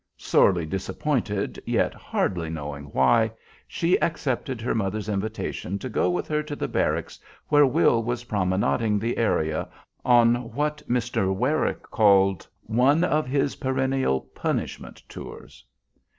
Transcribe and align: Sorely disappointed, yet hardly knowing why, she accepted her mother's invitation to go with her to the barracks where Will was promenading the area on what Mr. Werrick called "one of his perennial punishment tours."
Sorely 0.17 0.65
disappointed, 0.65 1.61
yet 1.63 1.93
hardly 1.93 2.49
knowing 2.49 2.85
why, 2.85 3.31
she 3.67 4.01
accepted 4.01 4.59
her 4.59 4.73
mother's 4.73 5.07
invitation 5.07 5.77
to 5.77 5.89
go 5.89 6.09
with 6.09 6.27
her 6.27 6.41
to 6.41 6.55
the 6.55 6.67
barracks 6.67 7.19
where 7.49 7.67
Will 7.67 8.01
was 8.01 8.23
promenading 8.23 8.97
the 8.97 9.15
area 9.19 9.69
on 10.03 10.51
what 10.55 10.81
Mr. 10.89 11.31
Werrick 11.37 11.83
called 11.83 12.47
"one 12.63 13.03
of 13.03 13.27
his 13.27 13.57
perennial 13.57 14.21
punishment 14.33 15.03
tours." 15.07 15.63